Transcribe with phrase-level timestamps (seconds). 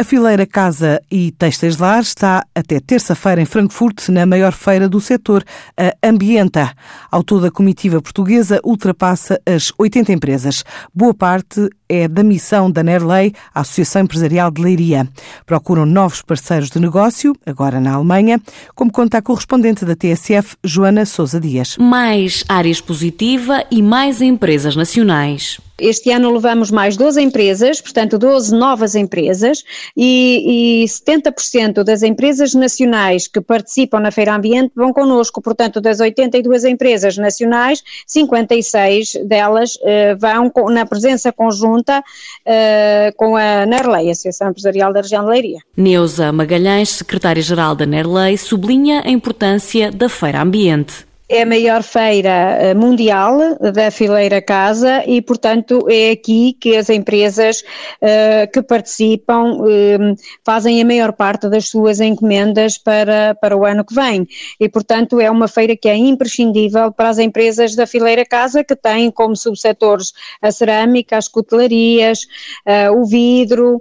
[0.00, 4.98] A fileira Casa e Textas Lar está até terça-feira em Frankfurt, na maior feira do
[4.98, 5.44] setor,
[5.76, 6.72] a Ambienta.
[7.10, 10.64] Ao todo, a comitiva portuguesa ultrapassa as 80 empresas.
[10.94, 15.06] Boa parte é da missão da Nerley, a Associação Empresarial de Leiria.
[15.44, 18.40] Procuram novos parceiros de negócio, agora na Alemanha,
[18.74, 21.76] como conta a correspondente da TSF, Joana Sousa Dias.
[21.76, 25.60] Mais área expositiva e mais empresas nacionais.
[25.80, 29.64] Este ano levamos mais 12 empresas, portanto 12 novas empresas
[29.96, 36.00] e, e 70% das empresas nacionais que participam na Feira Ambiente vão connosco, portanto das
[36.00, 44.10] 82 empresas nacionais, 56 delas uh, vão com, na presença conjunta uh, com a NERLEI,
[44.10, 45.58] Associação Empresarial da Região de Leiria.
[45.76, 52.58] Neuza Magalhães, secretária-geral da NERLEI, sublinha a importância da Feira Ambiente é a maior feira
[52.58, 53.38] eh, mundial
[53.72, 57.60] da fileira casa e, portanto, é aqui que as empresas
[58.02, 63.84] uh, que participam uh, fazem a maior parte das suas encomendas para, para o ano
[63.84, 64.26] que vem.
[64.58, 68.74] E, portanto, é uma feira que é imprescindível para as empresas da fileira casa que
[68.74, 72.26] têm como subsetores a cerâmica, as cutelarias,
[72.66, 73.80] uh, o vidro,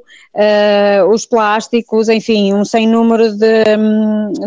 [1.11, 3.63] os plásticos, enfim, um sem número de,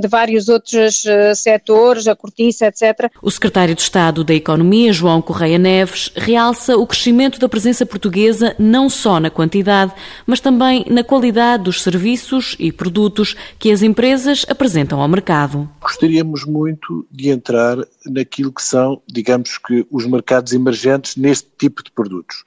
[0.00, 1.02] de vários outros
[1.34, 6.86] setores, a cortiça, etc o secretário de Estado da Economia, João Correia Neves, realça o
[6.86, 9.92] crescimento da presença portuguesa não só na quantidade,
[10.26, 15.68] mas também na qualidade dos serviços e produtos que as empresas apresentam ao mercado.
[15.80, 17.76] Gostaríamos muito de entrar
[18.06, 22.44] naquilo que são, digamos que, os mercados emergentes neste tipo de produtos.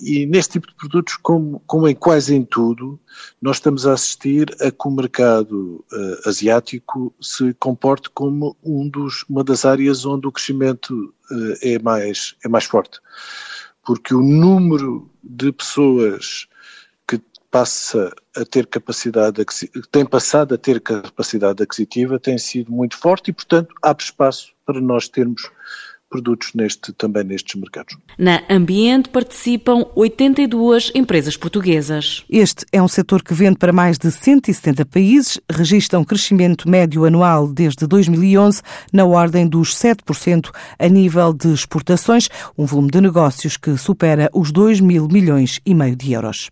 [0.00, 3.00] E neste tipo de produtos, como, como em quase em tudo,
[3.42, 9.24] nós estamos a assistir a que o mercado uh, asiático se comporte como um dos,
[9.28, 12.98] uma das áreas onde o crescimento uh, é, mais, é mais forte.
[13.84, 16.46] Porque o número de pessoas
[17.06, 17.20] que
[17.50, 19.44] passa a ter capacidade,
[19.90, 24.80] tem passado a ter capacidade aquisitiva tem sido muito forte e, portanto, abre espaço para
[24.80, 25.50] nós termos
[26.08, 27.96] produtos neste, também nestes mercados.
[28.18, 32.24] Na Ambiente participam 82 empresas portuguesas.
[32.28, 37.04] Este é um setor que vende para mais de 170 países, registra um crescimento médio
[37.04, 43.56] anual desde 2011 na ordem dos 7% a nível de exportações, um volume de negócios
[43.56, 46.50] que supera os 2 mil milhões e meio de euros.